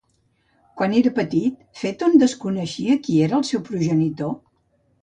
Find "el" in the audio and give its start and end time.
3.43-3.49